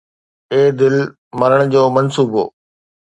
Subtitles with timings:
[0.53, 0.95] اي دل،
[1.39, 2.43] مرڻ جو منصوبو